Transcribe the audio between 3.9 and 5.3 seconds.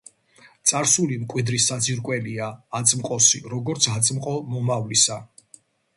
აწმყო მომავლისა.“